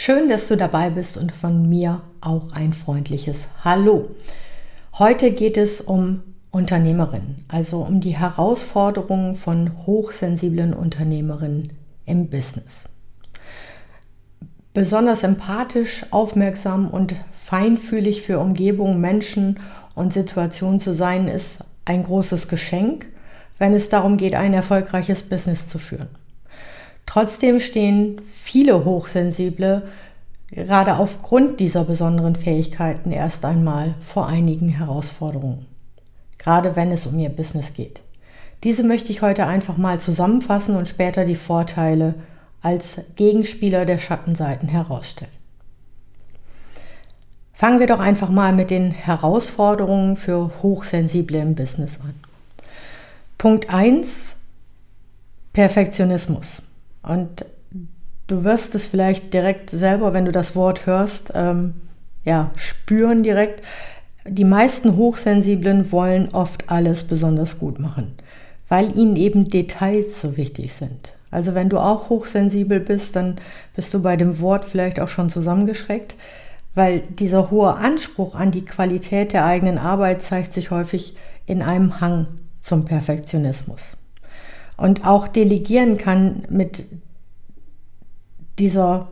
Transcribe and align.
Schön, 0.00 0.28
dass 0.28 0.46
du 0.46 0.56
dabei 0.56 0.90
bist 0.90 1.16
und 1.16 1.34
von 1.34 1.68
mir 1.68 2.02
auch 2.20 2.52
ein 2.52 2.72
freundliches 2.72 3.48
Hallo. 3.64 4.10
Heute 4.96 5.32
geht 5.32 5.56
es 5.56 5.80
um 5.80 6.22
Unternehmerinnen, 6.52 7.44
also 7.48 7.80
um 7.80 8.00
die 8.00 8.16
Herausforderungen 8.16 9.34
von 9.34 9.72
hochsensiblen 9.86 10.72
Unternehmerinnen 10.72 11.72
im 12.06 12.30
Business. 12.30 12.84
Besonders 14.72 15.24
empathisch, 15.24 16.06
aufmerksam 16.12 16.88
und 16.88 17.16
feinfühlig 17.32 18.22
für 18.22 18.38
Umgebung, 18.38 19.00
Menschen 19.00 19.58
und 19.96 20.12
Situationen 20.12 20.78
zu 20.78 20.94
sein, 20.94 21.26
ist 21.26 21.58
ein 21.86 22.04
großes 22.04 22.46
Geschenk, 22.46 23.06
wenn 23.58 23.74
es 23.74 23.88
darum 23.88 24.16
geht, 24.16 24.36
ein 24.36 24.54
erfolgreiches 24.54 25.24
Business 25.24 25.66
zu 25.66 25.80
führen. 25.80 26.17
Trotzdem 27.08 27.58
stehen 27.58 28.20
viele 28.30 28.84
Hochsensible 28.84 29.88
gerade 30.50 30.98
aufgrund 30.98 31.58
dieser 31.58 31.84
besonderen 31.84 32.36
Fähigkeiten 32.36 33.12
erst 33.12 33.46
einmal 33.46 33.94
vor 34.02 34.26
einigen 34.26 34.68
Herausforderungen, 34.68 35.64
gerade 36.36 36.76
wenn 36.76 36.92
es 36.92 37.06
um 37.06 37.18
ihr 37.18 37.30
Business 37.30 37.72
geht. 37.72 38.02
Diese 38.62 38.82
möchte 38.82 39.10
ich 39.10 39.22
heute 39.22 39.46
einfach 39.46 39.78
mal 39.78 39.98
zusammenfassen 40.00 40.76
und 40.76 40.86
später 40.86 41.24
die 41.24 41.34
Vorteile 41.34 42.14
als 42.60 43.00
Gegenspieler 43.16 43.86
der 43.86 43.96
Schattenseiten 43.96 44.68
herausstellen. 44.68 45.32
Fangen 47.54 47.80
wir 47.80 47.86
doch 47.86 48.00
einfach 48.00 48.28
mal 48.28 48.52
mit 48.52 48.70
den 48.70 48.90
Herausforderungen 48.90 50.18
für 50.18 50.50
Hochsensible 50.62 51.40
im 51.40 51.54
Business 51.54 51.98
an. 52.02 52.14
Punkt 53.38 53.72
1, 53.72 54.36
Perfektionismus. 55.54 56.62
Und 57.02 57.44
du 58.26 58.44
wirst 58.44 58.74
es 58.74 58.86
vielleicht 58.86 59.32
direkt 59.34 59.70
selber, 59.70 60.12
wenn 60.12 60.24
du 60.24 60.32
das 60.32 60.54
Wort 60.54 60.86
hörst, 60.86 61.32
ähm, 61.34 61.74
ja, 62.24 62.50
spüren 62.56 63.22
direkt. 63.22 63.64
Die 64.26 64.44
meisten 64.44 64.96
Hochsensiblen 64.96 65.90
wollen 65.90 66.28
oft 66.32 66.68
alles 66.70 67.04
besonders 67.04 67.58
gut 67.58 67.78
machen, 67.78 68.14
weil 68.68 68.96
ihnen 68.96 69.16
eben 69.16 69.48
Details 69.48 70.20
so 70.20 70.36
wichtig 70.36 70.74
sind. 70.74 71.12
Also 71.30 71.54
wenn 71.54 71.68
du 71.68 71.78
auch 71.78 72.08
hochsensibel 72.08 72.80
bist, 72.80 73.16
dann 73.16 73.36
bist 73.74 73.92
du 73.92 74.00
bei 74.00 74.16
dem 74.16 74.40
Wort 74.40 74.64
vielleicht 74.64 75.00
auch 75.00 75.08
schon 75.08 75.28
zusammengeschreckt, 75.28 76.14
weil 76.74 77.00
dieser 77.00 77.50
hohe 77.50 77.74
Anspruch 77.74 78.34
an 78.34 78.50
die 78.50 78.64
Qualität 78.64 79.32
der 79.32 79.44
eigenen 79.44 79.78
Arbeit 79.78 80.22
zeigt 80.22 80.54
sich 80.54 80.70
häufig 80.70 81.16
in 81.46 81.62
einem 81.62 82.00
Hang 82.00 82.28
zum 82.60 82.84
Perfektionismus 82.84 83.97
und 84.78 85.06
auch 85.06 85.28
delegieren 85.28 85.98
kann 85.98 86.44
mit 86.48 86.86
dieser, 88.58 89.08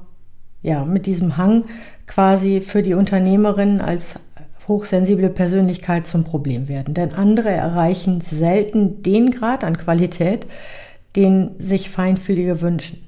ja, 0.62 0.84
mit 0.84 1.04
diesem 1.04 1.36
Hang 1.36 1.64
quasi 2.06 2.62
für 2.62 2.82
die 2.82 2.94
Unternehmerin 2.94 3.80
als 3.80 4.20
hochsensible 4.68 5.28
Persönlichkeit 5.28 6.06
zum 6.06 6.24
Problem 6.24 6.68
werden. 6.68 6.94
Denn 6.94 7.12
andere 7.12 7.50
erreichen 7.50 8.20
selten 8.20 9.02
den 9.02 9.30
Grad 9.30 9.64
an 9.64 9.76
Qualität, 9.76 10.46
den 11.14 11.50
sich 11.58 11.90
Feinfühlige 11.90 12.60
wünschen. 12.60 13.02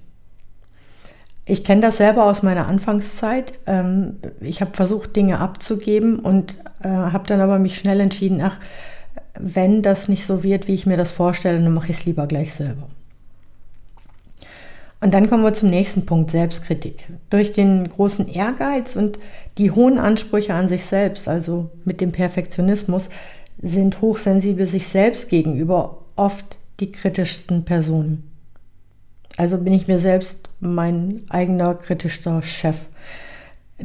Ich 1.45 1.65
kenne 1.65 1.81
das 1.81 1.97
selber 1.97 2.27
aus 2.27 2.43
meiner 2.43 2.67
Anfangszeit. 2.67 3.55
Ähm, 3.67 4.17
ich 4.41 4.61
habe 4.61 4.73
versucht, 4.75 5.17
Dinge 5.17 5.39
abzugeben 5.39 6.19
und 6.19 6.57
äh, 6.83 6.89
habe 6.89 7.27
dann 7.27 7.41
aber 7.41 7.59
mich 7.59 7.77
schnell 7.77 8.01
entschieden, 8.01 8.41
ach, 8.43 8.59
wenn 9.39 9.83
das 9.83 10.09
nicht 10.09 10.27
so 10.27 10.43
wird, 10.43 10.69
wie 10.69 10.75
ich 10.75 10.87
mir 10.87 10.97
das 10.97 11.13
vorstelle, 11.13 11.61
dann 11.61 11.75
mache 11.75 11.91
ich 11.91 11.99
es 11.99 12.05
lieber 12.05 12.27
gleich 12.27 12.53
selber. 12.53 12.89
Und 15.01 15.15
dann 15.15 15.29
kommen 15.29 15.45
wir 15.45 15.53
zum 15.53 15.71
nächsten 15.71 16.07
Punkt, 16.07 16.33
Selbstkritik. 16.33 17.07
Durch 17.31 17.53
den 17.53 17.89
großen 17.89 18.29
Ehrgeiz 18.29 18.97
und 18.97 19.19
die 19.57 19.71
hohen 19.71 19.99
Ansprüche 19.99 20.55
an 20.55 20.69
sich 20.69 20.85
selbst, 20.85 21.29
also 21.29 21.71
mit 21.85 22.01
dem 22.01 22.11
Perfektionismus, 22.11 23.09
sind 23.61 24.01
Hochsensible 24.01 24.67
sich 24.67 24.89
selbst 24.89 25.29
gegenüber 25.29 25.99
oft 26.17 26.59
die 26.81 26.91
kritischsten 26.91 27.65
Personen. 27.65 28.31
Also 29.37 29.59
bin 29.59 29.73
ich 29.73 29.87
mir 29.87 30.01
selbst 30.01 30.49
mein 30.59 31.23
eigener 31.29 31.75
kritischster 31.75 32.43
Chef. 32.43 32.77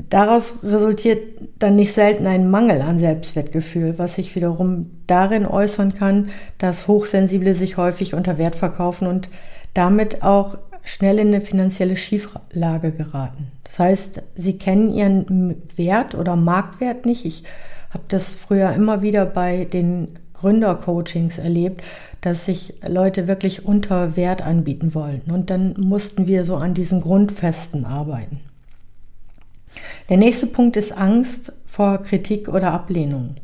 Daraus 0.10 0.64
resultiert 0.64 1.22
dann 1.60 1.76
nicht 1.76 1.94
selten 1.94 2.26
ein 2.26 2.50
Mangel 2.50 2.82
an 2.82 3.00
Selbstwertgefühl, 3.00 4.00
was 4.00 4.16
sich 4.16 4.36
wiederum 4.36 4.90
darin 5.06 5.46
äußern 5.46 5.94
kann, 5.94 6.30
dass 6.58 6.88
Hochsensible 6.88 7.54
sich 7.54 7.78
häufig 7.78 8.16
unter 8.16 8.40
Wert 8.40 8.56
verkaufen 8.56 9.08
und 9.08 9.30
damit 9.76 10.24
auch 10.24 10.58
schnell 10.84 11.20
in 11.20 11.28
eine 11.28 11.42
finanzielle 11.42 11.96
Schieflage 11.96 12.92
geraten. 12.92 13.52
Das 13.64 13.78
heißt, 13.80 14.22
sie 14.36 14.58
kennen 14.58 14.92
ihren 14.92 15.62
Wert 15.76 16.16
oder 16.16 16.36
Marktwert 16.36 17.06
nicht. 17.06 17.26
Ich 17.26 17.44
habe 17.92 18.04
das 18.08 18.34
früher 18.34 18.74
immer 18.74 19.04
wieder 19.04 19.26
bei 19.26 19.66
den 19.66 20.20
Gründercoachings 20.34 21.38
erlebt, 21.38 21.84
dass 22.22 22.46
sich 22.46 22.74
Leute 22.86 23.28
wirklich 23.28 23.66
unter 23.66 24.16
Wert 24.16 24.42
anbieten 24.42 24.96
wollten. 24.96 25.32
Und 25.32 25.50
dann 25.50 25.76
mussten 25.80 26.28
wir 26.28 26.46
so 26.46 26.56
an 26.56 26.74
diesen 26.74 27.00
Grundfesten 27.00 27.86
arbeiten. 27.86 28.42
Der 30.10 30.18
nächste 30.18 30.48
Punkt 30.48 30.76
ist 30.76 30.92
Angst 30.92 31.54
vor 31.66 32.00
Kritik 32.04 32.50
oder 32.50 32.72
Ablehnung. 32.72 33.36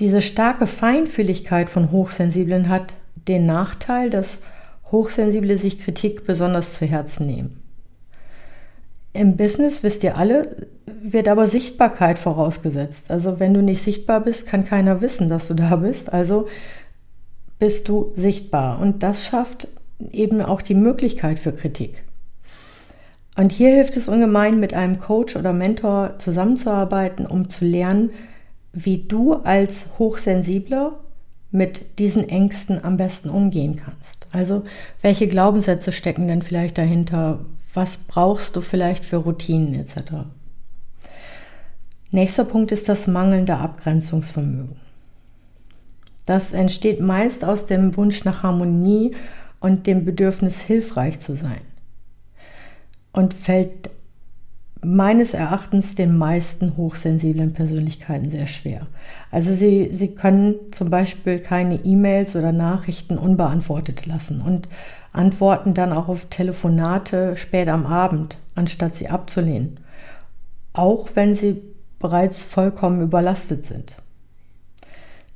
Diese 0.00 0.22
starke 0.22 0.66
Feinfühligkeit 0.66 1.70
von 1.70 1.92
Hochsensiblen 1.92 2.68
hat 2.68 2.94
den 3.28 3.46
Nachteil, 3.46 4.10
dass 4.10 4.38
Hochsensible 4.90 5.56
sich 5.56 5.80
Kritik 5.80 6.26
besonders 6.26 6.74
zu 6.74 6.86
Herzen 6.86 7.26
nehmen. 7.26 7.62
Im 9.12 9.36
Business, 9.36 9.82
wisst 9.82 10.02
ihr 10.04 10.16
alle, 10.16 10.68
wird 10.86 11.28
aber 11.28 11.46
Sichtbarkeit 11.46 12.18
vorausgesetzt. 12.18 13.10
Also 13.10 13.38
wenn 13.38 13.54
du 13.54 13.62
nicht 13.62 13.82
sichtbar 13.82 14.20
bist, 14.20 14.46
kann 14.46 14.64
keiner 14.64 15.00
wissen, 15.00 15.28
dass 15.28 15.48
du 15.48 15.54
da 15.54 15.76
bist. 15.76 16.12
Also 16.12 16.48
bist 17.58 17.88
du 17.88 18.12
sichtbar. 18.16 18.80
Und 18.80 19.02
das 19.02 19.26
schafft 19.26 19.68
eben 20.10 20.40
auch 20.40 20.62
die 20.62 20.74
Möglichkeit 20.74 21.38
für 21.38 21.52
Kritik. 21.52 22.02
Und 23.36 23.50
hier 23.50 23.70
hilft 23.70 23.96
es 23.96 24.08
ungemein, 24.08 24.60
mit 24.60 24.74
einem 24.74 24.98
Coach 24.98 25.36
oder 25.36 25.52
Mentor 25.52 26.18
zusammenzuarbeiten, 26.18 27.24
um 27.26 27.48
zu 27.48 27.64
lernen, 27.64 28.10
wie 28.72 28.98
du 28.98 29.34
als 29.34 29.86
Hochsensibler 29.98 31.00
mit 31.50 31.98
diesen 31.98 32.28
Ängsten 32.28 32.82
am 32.82 32.96
besten 32.96 33.30
umgehen 33.30 33.76
kannst. 33.76 34.26
Also 34.32 34.64
welche 35.02 35.28
Glaubenssätze 35.28 35.92
stecken 35.92 36.28
denn 36.28 36.42
vielleicht 36.42 36.78
dahinter? 36.78 37.40
Was 37.74 37.96
brauchst 37.96 38.56
du 38.56 38.60
vielleicht 38.60 39.04
für 39.04 39.16
Routinen 39.16 39.74
etc. 39.74 40.26
Nächster 42.10 42.44
Punkt 42.44 42.72
ist 42.72 42.88
das 42.88 43.06
mangelnde 43.06 43.56
Abgrenzungsvermögen. 43.56 44.76
Das 46.26 46.52
entsteht 46.52 47.00
meist 47.00 47.44
aus 47.44 47.66
dem 47.66 47.96
Wunsch 47.96 48.24
nach 48.24 48.42
Harmonie 48.42 49.14
und 49.60 49.86
dem 49.86 50.04
Bedürfnis, 50.04 50.60
hilfreich 50.60 51.20
zu 51.20 51.34
sein 51.34 51.60
und 53.12 53.34
fällt 53.34 53.90
meines 54.84 55.32
Erachtens 55.32 55.94
den 55.94 56.18
meisten 56.18 56.76
hochsensiblen 56.76 57.52
Persönlichkeiten 57.52 58.30
sehr 58.30 58.48
schwer. 58.48 58.88
Also 59.30 59.54
sie, 59.54 59.88
sie 59.92 60.14
können 60.14 60.56
zum 60.72 60.90
Beispiel 60.90 61.38
keine 61.38 61.76
E-Mails 61.76 62.34
oder 62.34 62.50
Nachrichten 62.50 63.16
unbeantwortet 63.16 64.06
lassen 64.06 64.40
und 64.40 64.68
antworten 65.12 65.74
dann 65.74 65.92
auch 65.92 66.08
auf 66.08 66.26
Telefonate 66.26 67.36
spät 67.36 67.68
am 67.68 67.86
Abend, 67.86 68.38
anstatt 68.56 68.96
sie 68.96 69.08
abzulehnen, 69.08 69.78
auch 70.72 71.10
wenn 71.14 71.36
sie 71.36 71.62
bereits 72.00 72.42
vollkommen 72.42 73.02
überlastet 73.02 73.64
sind. 73.64 73.94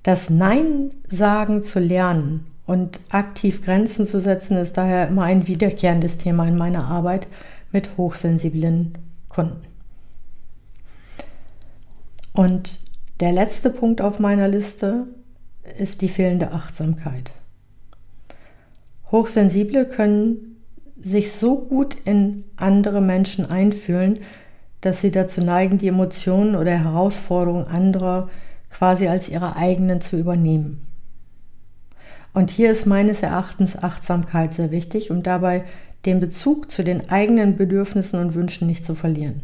Das 0.02 0.28
Nein 0.28 0.90
sagen 1.08 1.62
zu 1.62 1.78
lernen 1.78 2.46
und 2.66 2.98
aktiv 3.10 3.64
Grenzen 3.64 4.06
zu 4.06 4.20
setzen, 4.20 4.56
ist 4.56 4.76
daher 4.76 5.06
immer 5.06 5.22
ein 5.22 5.46
wiederkehrendes 5.46 6.18
Thema 6.18 6.48
in 6.48 6.56
meiner 6.56 6.86
Arbeit, 6.86 7.28
mit 7.72 7.96
hochsensiblen 7.96 8.98
Kunden. 9.28 9.62
Und 12.32 12.80
der 13.20 13.32
letzte 13.32 13.70
Punkt 13.70 14.00
auf 14.00 14.18
meiner 14.18 14.48
Liste 14.48 15.06
ist 15.78 16.02
die 16.02 16.08
fehlende 16.08 16.52
Achtsamkeit. 16.52 17.32
Hochsensible 19.10 19.86
können 19.86 20.56
sich 21.00 21.32
so 21.32 21.58
gut 21.58 21.96
in 22.04 22.44
andere 22.56 23.00
Menschen 23.00 23.48
einfühlen, 23.48 24.20
dass 24.80 25.00
sie 25.00 25.10
dazu 25.10 25.40
neigen, 25.40 25.78
die 25.78 25.88
Emotionen 25.88 26.56
oder 26.56 26.72
Herausforderungen 26.72 27.66
anderer 27.66 28.28
quasi 28.70 29.08
als 29.08 29.28
ihre 29.28 29.56
eigenen 29.56 30.00
zu 30.00 30.18
übernehmen. 30.18 30.86
Und 32.34 32.50
hier 32.50 32.70
ist 32.70 32.84
meines 32.84 33.22
Erachtens 33.22 33.82
Achtsamkeit 33.82 34.52
sehr 34.52 34.70
wichtig, 34.70 35.10
um 35.10 35.22
dabei 35.22 35.64
den 36.06 36.20
Bezug 36.20 36.70
zu 36.70 36.84
den 36.84 37.10
eigenen 37.10 37.56
Bedürfnissen 37.56 38.20
und 38.20 38.34
Wünschen 38.34 38.66
nicht 38.66 38.84
zu 38.84 38.94
verlieren. 38.94 39.42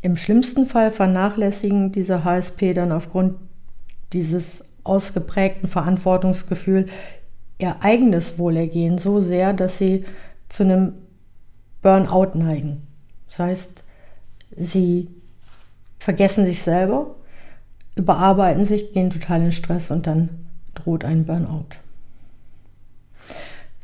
Im 0.00 0.16
schlimmsten 0.16 0.66
Fall 0.66 0.90
vernachlässigen 0.90 1.92
diese 1.92 2.24
HSP 2.24 2.74
dann 2.74 2.92
aufgrund 2.92 3.34
dieses 4.12 4.64
ausgeprägten 4.84 5.68
Verantwortungsgefühl 5.68 6.88
ihr 7.58 7.76
eigenes 7.80 8.38
Wohlergehen 8.38 8.98
so 8.98 9.20
sehr, 9.20 9.52
dass 9.52 9.78
sie 9.78 10.04
zu 10.48 10.64
einem 10.64 10.94
Burnout 11.80 12.36
neigen. 12.36 12.82
Das 13.28 13.38
heißt, 13.38 13.84
sie 14.56 15.08
vergessen 15.98 16.44
sich 16.44 16.62
selber, 16.62 17.14
überarbeiten 17.94 18.64
sich, 18.64 18.92
gehen 18.92 19.10
total 19.10 19.42
in 19.42 19.52
Stress 19.52 19.90
und 19.90 20.06
dann 20.06 20.28
droht 20.74 21.04
ein 21.04 21.24
Burnout. 21.24 21.66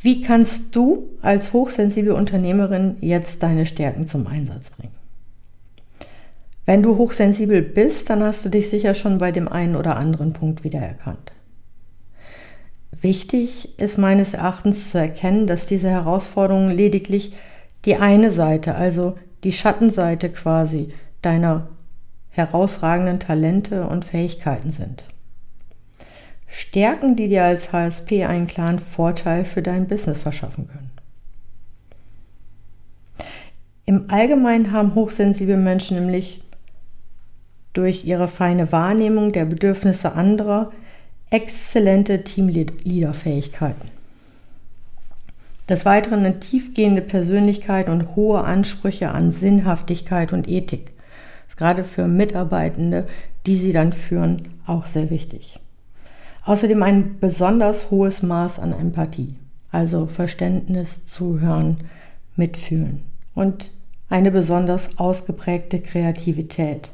Wie 0.01 0.23
kannst 0.23 0.77
du 0.77 1.09
als 1.23 1.53
hochsensible 1.53 2.15
Unternehmerin 2.15 2.97
jetzt 3.01 3.43
deine 3.43 3.67
Stärken 3.67 4.07
zum 4.07 4.27
Einsatz 4.27 4.71
bringen? 4.71 4.95
Wenn 6.67 6.83
du 6.83 6.97
hochsensibel 6.99 7.63
bist, 7.63 8.11
dann 8.11 8.23
hast 8.23 8.45
du 8.45 8.49
dich 8.49 8.71
sicher 8.71 8.95
schon 8.95 9.19
bei 9.19 9.33
dem 9.33 9.49
einen 9.49 9.75
oder 9.75 9.97
anderen 9.97 10.35
Punkt 10.35 10.65
wiedererkannt. 10.65 11.33
Wichtig 13.01 13.79
ist 13.79 13.99
meines 13.99 14.35
Erachtens 14.35 14.91
zu 14.91 14.99
erkennen, 14.99 15.47
dass 15.47 15.67
diese 15.67 15.89
Herausforderungen 15.89 16.71
lediglich 16.71 17.33
die 17.85 17.97
eine 17.97 18.31
Seite, 18.31 18.75
also 18.75 19.17
die 19.45 19.53
Schattenseite 19.53 20.31
quasi 20.31 20.93
deiner 21.23 21.69
herausragenden 22.31 23.19
Talente 23.19 23.87
und 23.87 24.05
Fähigkeiten 24.05 24.73
sind. 24.73 25.05
Stärken, 26.49 27.15
die 27.15 27.29
dir 27.29 27.45
als 27.45 27.73
HSP 27.73 28.25
einen 28.25 28.47
klaren 28.47 28.79
Vorteil 28.79 29.45
für 29.45 29.63
dein 29.63 29.87
Business 29.87 30.21
verschaffen 30.21 30.67
können. 30.69 30.91
Im 33.85 34.11
Allgemeinen 34.11 34.73
haben 34.73 34.95
hochsensible 34.95 35.57
Menschen 35.57 35.99
nämlich 35.99 36.43
durch 37.73 38.05
ihre 38.05 38.29
feine 38.29 38.71
Wahrnehmung 38.73 39.33
der 39.33 39.45
Bedürfnisse 39.45 40.13
anderer 40.13 40.73
exzellente 41.31 42.25
Teamleader-Fähigkeiten. 42.25 43.89
Des 45.69 45.85
Weiteren 45.85 46.21
eine 46.21 46.41
tiefgehende 46.41 47.03
Persönlichkeit 47.03 47.89
und 47.89 48.17
hohe 48.17 48.43
Ansprüche 48.43 49.11
an 49.11 49.31
Sinnhaftigkeit 49.31 50.33
und 50.33 50.49
Ethik. 50.49 50.87
Das 51.47 51.51
ist 51.51 51.57
gerade 51.59 51.85
für 51.85 52.09
Mitarbeitende, 52.09 53.07
die 53.47 53.57
sie 53.57 53.73
dann 53.73 53.93
führen, 53.93 54.49
auch 54.67 54.87
sehr 54.87 55.11
wichtig. 55.11 55.61
Außerdem 56.49 56.83
ein 56.83 57.19
besonders 57.21 57.91
hohes 57.91 58.23
Maß 58.23 58.59
an 58.59 58.73
Empathie, 58.73 59.37
also 59.71 60.07
Verständnis, 60.07 61.05
Zuhören, 61.05 61.77
Mitfühlen 62.37 63.03
und 63.35 63.71
eine 64.09 64.31
besonders 64.31 64.99
ausgeprägte 64.99 65.79
Kreativität. 65.79 66.89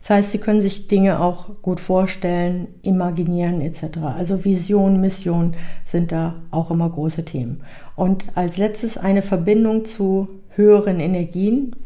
Das 0.00 0.10
heißt, 0.10 0.32
sie 0.32 0.38
können 0.38 0.62
sich 0.62 0.88
Dinge 0.88 1.20
auch 1.20 1.62
gut 1.62 1.78
vorstellen, 1.78 2.66
imaginieren 2.82 3.60
etc. 3.60 3.98
Also 4.16 4.44
Vision, 4.44 5.00
Mission 5.00 5.54
sind 5.84 6.10
da 6.10 6.42
auch 6.50 6.72
immer 6.72 6.90
große 6.90 7.24
Themen. 7.24 7.60
Und 7.94 8.24
als 8.34 8.56
letztes 8.56 8.98
eine 8.98 9.22
Verbindung 9.22 9.84
zu 9.84 10.28
höheren 10.56 10.98
Energien, 10.98 11.76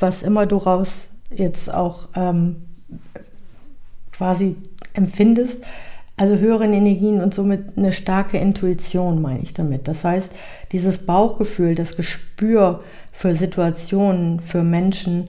was 0.00 0.24
immer 0.24 0.46
du 0.46 0.56
raus 0.56 1.06
jetzt 1.30 1.72
auch 1.72 2.08
ähm, 2.16 2.56
quasi 4.10 4.56
empfindest. 4.98 5.64
Also 6.18 6.36
höheren 6.36 6.72
Energien 6.72 7.22
und 7.22 7.32
somit 7.32 7.78
eine 7.78 7.92
starke 7.92 8.38
Intuition, 8.38 9.22
meine 9.22 9.40
ich 9.40 9.54
damit. 9.54 9.86
Das 9.86 10.02
heißt, 10.04 10.32
dieses 10.72 11.06
Bauchgefühl, 11.06 11.76
das 11.76 11.96
Gespür 11.96 12.82
für 13.12 13.34
Situationen, 13.34 14.40
für 14.40 14.64
Menschen, 14.64 15.28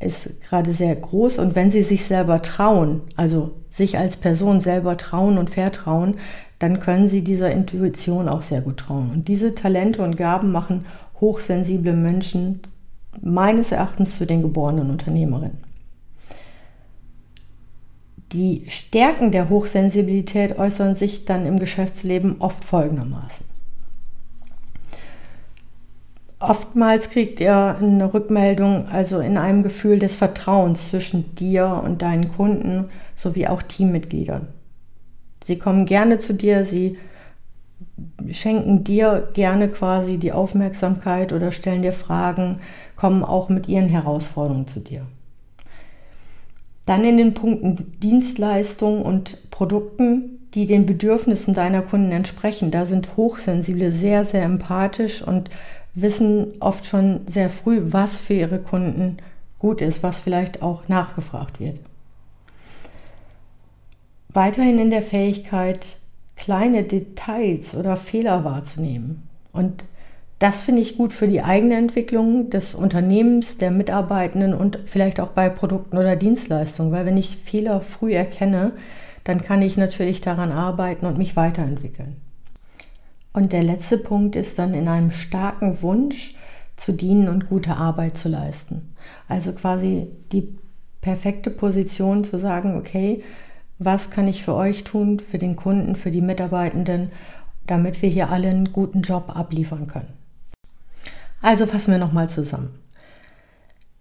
ist 0.00 0.42
gerade 0.42 0.72
sehr 0.72 0.94
groß 0.94 1.38
und 1.38 1.56
wenn 1.56 1.70
sie 1.70 1.82
sich 1.82 2.04
selber 2.04 2.40
trauen, 2.42 3.00
also 3.16 3.52
sich 3.70 3.98
als 3.98 4.16
Person 4.16 4.60
selber 4.60 4.96
trauen 4.96 5.38
und 5.38 5.50
vertrauen, 5.50 6.16
dann 6.58 6.80
können 6.80 7.08
sie 7.08 7.22
dieser 7.22 7.50
Intuition 7.50 8.28
auch 8.28 8.42
sehr 8.42 8.60
gut 8.60 8.78
trauen. 8.78 9.10
Und 9.10 9.28
diese 9.28 9.54
Talente 9.54 10.02
und 10.02 10.16
Gaben 10.16 10.52
machen 10.52 10.86
hochsensible 11.20 11.94
Menschen 11.94 12.60
meines 13.22 13.72
Erachtens 13.72 14.18
zu 14.18 14.26
den 14.26 14.42
geborenen 14.42 14.90
Unternehmerinnen. 14.90 15.67
Die 18.32 18.64
Stärken 18.68 19.32
der 19.32 19.48
Hochsensibilität 19.48 20.58
äußern 20.58 20.94
sich 20.94 21.24
dann 21.24 21.46
im 21.46 21.58
Geschäftsleben 21.58 22.36
oft 22.40 22.62
folgendermaßen. 22.62 23.46
Oftmals 26.40 27.10
kriegt 27.10 27.40
ihr 27.40 27.76
eine 27.80 28.12
Rückmeldung, 28.14 28.86
also 28.88 29.18
in 29.18 29.38
einem 29.38 29.62
Gefühl 29.62 29.98
des 29.98 30.14
Vertrauens 30.14 30.90
zwischen 30.90 31.34
dir 31.34 31.82
und 31.84 32.02
deinen 32.02 32.32
Kunden 32.32 32.90
sowie 33.16 33.48
auch 33.48 33.62
Teammitgliedern. 33.62 34.46
Sie 35.42 35.58
kommen 35.58 35.86
gerne 35.86 36.18
zu 36.18 36.34
dir, 36.34 36.64
sie 36.64 36.98
schenken 38.30 38.84
dir 38.84 39.30
gerne 39.32 39.68
quasi 39.68 40.18
die 40.18 40.32
Aufmerksamkeit 40.32 41.32
oder 41.32 41.50
stellen 41.50 41.82
dir 41.82 41.92
Fragen, 41.92 42.60
kommen 42.94 43.24
auch 43.24 43.48
mit 43.48 43.66
ihren 43.66 43.88
Herausforderungen 43.88 44.68
zu 44.68 44.80
dir. 44.80 45.06
Dann 46.88 47.04
in 47.04 47.18
den 47.18 47.34
Punkten 47.34 47.92
Dienstleistungen 48.00 49.02
und 49.02 49.50
Produkten, 49.50 50.38
die 50.54 50.64
den 50.64 50.86
Bedürfnissen 50.86 51.52
deiner 51.52 51.82
Kunden 51.82 52.12
entsprechen. 52.12 52.70
Da 52.70 52.86
sind 52.86 53.14
Hochsensible 53.14 53.92
sehr, 53.92 54.24
sehr 54.24 54.42
empathisch 54.42 55.20
und 55.20 55.50
wissen 55.92 56.52
oft 56.60 56.86
schon 56.86 57.26
sehr 57.26 57.50
früh, 57.50 57.82
was 57.84 58.20
für 58.20 58.32
ihre 58.32 58.58
Kunden 58.58 59.18
gut 59.58 59.82
ist, 59.82 60.02
was 60.02 60.20
vielleicht 60.20 60.62
auch 60.62 60.88
nachgefragt 60.88 61.60
wird. 61.60 61.78
Weiterhin 64.30 64.78
in 64.78 64.88
der 64.88 65.02
Fähigkeit, 65.02 65.98
kleine 66.36 66.84
Details 66.84 67.74
oder 67.74 67.96
Fehler 67.96 68.44
wahrzunehmen. 68.44 69.28
Und 69.52 69.84
das 70.38 70.62
finde 70.62 70.82
ich 70.82 70.96
gut 70.96 71.12
für 71.12 71.26
die 71.26 71.42
eigene 71.42 71.76
Entwicklung 71.76 72.48
des 72.50 72.74
Unternehmens, 72.74 73.58
der 73.58 73.72
Mitarbeitenden 73.72 74.54
und 74.54 74.78
vielleicht 74.86 75.18
auch 75.18 75.30
bei 75.30 75.48
Produkten 75.48 75.98
oder 75.98 76.14
Dienstleistungen, 76.14 76.92
weil 76.92 77.06
wenn 77.06 77.16
ich 77.16 77.36
Fehler 77.36 77.80
früh 77.80 78.14
erkenne, 78.14 78.72
dann 79.24 79.42
kann 79.42 79.62
ich 79.62 79.76
natürlich 79.76 80.20
daran 80.20 80.52
arbeiten 80.52 81.06
und 81.06 81.18
mich 81.18 81.34
weiterentwickeln. 81.34 82.16
Und 83.32 83.52
der 83.52 83.62
letzte 83.62 83.98
Punkt 83.98 84.36
ist 84.36 84.58
dann 84.58 84.74
in 84.74 84.88
einem 84.88 85.10
starken 85.10 85.82
Wunsch 85.82 86.34
zu 86.76 86.92
dienen 86.92 87.28
und 87.28 87.48
gute 87.48 87.76
Arbeit 87.76 88.16
zu 88.16 88.28
leisten. 88.28 88.94
Also 89.28 89.52
quasi 89.52 90.06
die 90.32 90.56
perfekte 91.00 91.50
Position 91.50 92.22
zu 92.24 92.38
sagen, 92.38 92.76
okay, 92.76 93.22
was 93.78 94.10
kann 94.10 94.28
ich 94.28 94.44
für 94.44 94.54
euch 94.54 94.84
tun, 94.84 95.20
für 95.20 95.38
den 95.38 95.56
Kunden, 95.56 95.96
für 95.96 96.10
die 96.10 96.20
Mitarbeitenden, 96.20 97.10
damit 97.66 98.00
wir 98.02 98.08
hier 98.08 98.30
alle 98.30 98.48
einen 98.48 98.72
guten 98.72 99.02
Job 99.02 99.36
abliefern 99.36 99.88
können. 99.88 100.18
Also 101.40 101.66
fassen 101.66 101.92
wir 101.92 101.98
nochmal 101.98 102.28
zusammen. 102.28 102.78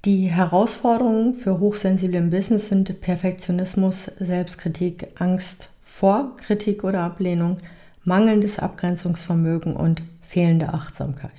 Die 0.05 0.27
Herausforderungen 0.27 1.35
für 1.35 1.59
Hochsensible 1.59 2.17
im 2.17 2.29
Business 2.29 2.69
sind 2.69 3.01
Perfektionismus, 3.01 4.05
Selbstkritik, 4.19 5.07
Angst 5.19 5.69
vor 5.83 6.37
Kritik 6.37 6.83
oder 6.83 7.01
Ablehnung, 7.01 7.57
mangelndes 8.03 8.59
Abgrenzungsvermögen 8.59 9.75
und 9.75 10.01
fehlende 10.21 10.73
Achtsamkeit. 10.73 11.31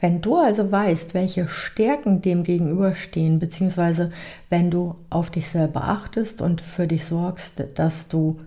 Wenn 0.00 0.20
du 0.20 0.36
also 0.36 0.70
weißt, 0.70 1.14
welche 1.14 1.48
Stärken 1.48 2.22
dem 2.22 2.44
gegenüberstehen, 2.44 3.38
beziehungsweise 3.38 4.12
wenn 4.48 4.70
du 4.70 4.94
auf 5.10 5.30
dich 5.30 5.48
selber 5.48 5.84
achtest 5.84 6.40
und 6.40 6.60
für 6.60 6.86
dich 6.86 7.04
sorgst, 7.04 7.62
dass 7.74 8.08
du 8.08 8.38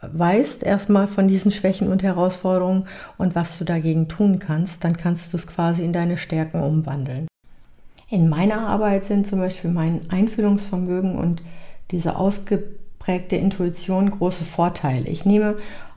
weißt 0.00 0.62
erstmal 0.62 1.08
von 1.08 1.28
diesen 1.28 1.50
Schwächen 1.50 1.88
und 1.88 2.02
Herausforderungen 2.02 2.86
und 3.16 3.34
was 3.34 3.58
du 3.58 3.64
dagegen 3.64 4.08
tun 4.08 4.38
kannst, 4.38 4.84
dann 4.84 4.96
kannst 4.96 5.32
du 5.32 5.36
es 5.36 5.46
quasi 5.46 5.82
in 5.82 5.92
deine 5.92 6.18
Stärken 6.18 6.62
umwandeln. 6.62 7.26
In 8.08 8.28
meiner 8.28 8.66
Arbeit 8.66 9.04
sind 9.04 9.26
zum 9.26 9.40
Beispiel 9.40 9.70
mein 9.70 10.08
Einfühlungsvermögen 10.08 11.18
und 11.18 11.42
diese 11.90 12.16
ausgeprägte 12.16 13.36
Intuition 13.36 14.10
große 14.10 14.44
Vorteile. 14.44 15.08
Ich 15.08 15.24
nehme 15.24 15.56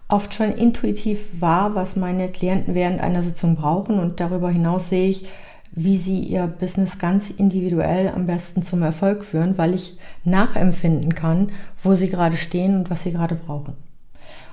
oft 0.10 0.34
schon 0.34 0.52
intuitiv 0.52 1.20
wahr, 1.40 1.76
was 1.76 1.96
meine 1.96 2.28
Klienten 2.28 2.76
während 2.76 3.00
einer 3.00 3.24
Sitzung 3.24 3.56
brauchen 3.56 4.00
und 4.00 4.20
darüber 4.20 4.50
hinaus 4.50 4.90
sehe 4.90 5.10
ich, 5.10 5.28
wie 5.74 5.96
sie 5.96 6.20
ihr 6.20 6.48
Business 6.48 7.00
ganz 7.00 7.30
individuell 7.30 8.10
am 8.10 8.26
besten 8.26 8.62
zum 8.62 8.82
Erfolg 8.82 9.24
führen, 9.24 9.58
weil 9.58 9.74
ich 9.74 9.98
nachempfinden 10.26 11.16
kann, 11.16 11.52
wo 11.82 11.94
sie 11.94 12.10
gerade 12.10 12.36
stehen 12.36 12.76
und 12.76 12.90
was 12.90 13.04
sie 13.04 13.14
gerade 13.14 13.36
brauchen. 13.36 13.74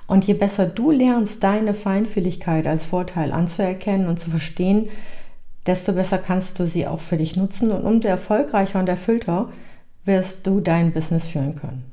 Und 0.09 0.25
je 0.25 0.33
besser 0.33 0.65
du 0.65 0.89
lernst, 0.89 1.43
deine 1.43 1.75
Feinfühligkeit 1.75 2.65
als 2.65 2.83
Vorteil 2.83 3.31
anzuerkennen 3.31 4.07
und 4.07 4.19
zu 4.19 4.31
verstehen, 4.31 4.89
desto 5.67 5.93
besser 5.93 6.17
kannst 6.17 6.57
du 6.57 6.65
sie 6.65 6.87
auch 6.87 6.99
für 6.99 7.15
dich 7.15 7.35
nutzen 7.35 7.71
und 7.71 7.83
umso 7.83 8.07
erfolgreicher 8.07 8.79
und 8.79 8.89
erfüllter 8.89 9.49
wirst 10.05 10.47
du 10.47 10.61
dein 10.61 10.93
Business 10.93 11.27
führen 11.27 11.55
können. 11.55 11.91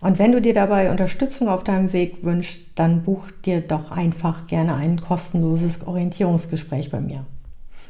Und 0.00 0.18
wenn 0.18 0.32
du 0.32 0.40
dir 0.40 0.54
dabei 0.54 0.90
Unterstützung 0.90 1.48
auf 1.48 1.62
deinem 1.62 1.92
Weg 1.92 2.24
wünschst, 2.24 2.70
dann 2.76 3.02
buch 3.02 3.30
dir 3.44 3.60
doch 3.60 3.90
einfach 3.90 4.46
gerne 4.46 4.74
ein 4.74 4.98
kostenloses 4.98 5.86
Orientierungsgespräch 5.86 6.90
bei 6.90 7.00
mir. 7.00 7.26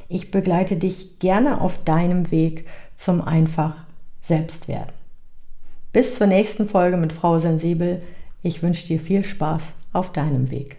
Ich 0.09 0.33
begleite 0.33 0.75
dich 0.75 1.21
gerne 1.21 1.61
auf 1.61 1.85
deinem 1.85 2.33
Weg 2.33 2.67
zum 2.97 3.23
einfach 3.23 3.77
Selbstwerden. 4.23 4.93
Bis 5.93 6.17
zur 6.17 6.27
nächsten 6.27 6.67
Folge 6.67 6.97
mit 6.97 7.13
Frau 7.13 7.39
Sensibel. 7.39 8.03
Ich 8.43 8.63
wünsche 8.63 8.87
dir 8.87 9.01
viel 9.01 9.23
Spaß 9.23 9.75
auf 9.93 10.13
deinem 10.13 10.51
Weg. 10.51 10.79